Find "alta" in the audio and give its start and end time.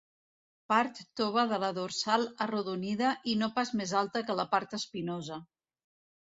4.01-4.25